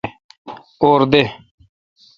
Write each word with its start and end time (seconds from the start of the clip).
اور 0.81 0.99
دہ۔ 1.11 1.23